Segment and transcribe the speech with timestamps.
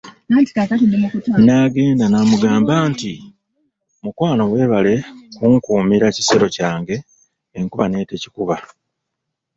[1.45, 3.13] N'agenda n'amugamba nti,
[4.01, 4.93] mukwano weebale
[5.35, 6.95] kunkuumira kisero kyange
[7.57, 8.55] enkuba n'etekikuba.